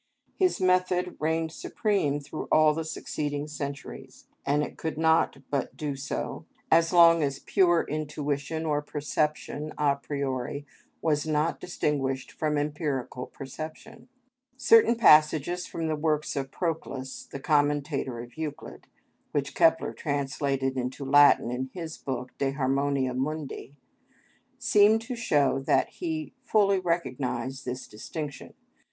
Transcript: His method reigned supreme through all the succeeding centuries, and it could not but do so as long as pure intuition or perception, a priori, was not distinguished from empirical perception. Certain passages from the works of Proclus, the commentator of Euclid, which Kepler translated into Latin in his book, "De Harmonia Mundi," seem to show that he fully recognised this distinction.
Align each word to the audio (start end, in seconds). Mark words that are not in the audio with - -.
His 0.35 0.59
method 0.59 1.15
reigned 1.19 1.51
supreme 1.51 2.19
through 2.19 2.47
all 2.51 2.73
the 2.73 2.83
succeeding 2.83 3.47
centuries, 3.47 4.25
and 4.47 4.63
it 4.63 4.75
could 4.75 4.97
not 4.97 5.37
but 5.51 5.77
do 5.77 5.95
so 5.95 6.47
as 6.71 6.91
long 6.91 7.21
as 7.21 7.37
pure 7.37 7.83
intuition 7.87 8.65
or 8.65 8.81
perception, 8.81 9.71
a 9.77 9.95
priori, 9.97 10.65
was 11.03 11.27
not 11.27 11.59
distinguished 11.59 12.31
from 12.31 12.57
empirical 12.57 13.27
perception. 13.27 14.07
Certain 14.57 14.95
passages 14.95 15.67
from 15.67 15.85
the 15.85 15.95
works 15.95 16.35
of 16.35 16.49
Proclus, 16.49 17.25
the 17.25 17.39
commentator 17.39 18.21
of 18.23 18.35
Euclid, 18.39 18.87
which 19.33 19.53
Kepler 19.53 19.93
translated 19.93 20.77
into 20.79 21.05
Latin 21.05 21.51
in 21.51 21.69
his 21.75 21.99
book, 21.99 22.35
"De 22.39 22.49
Harmonia 22.53 23.13
Mundi," 23.13 23.75
seem 24.57 24.97
to 24.97 25.15
show 25.15 25.59
that 25.59 25.89
he 25.89 26.33
fully 26.43 26.79
recognised 26.79 27.65
this 27.65 27.85
distinction. 27.87 28.55